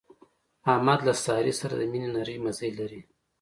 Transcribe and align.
احمد 0.73 0.99
له 1.07 1.13
سارې 1.25 1.53
سره 1.59 1.73
د 1.77 1.81
مینې 1.91 2.09
نری 2.15 2.35
مزی 2.45 2.71
لري. 2.79 3.01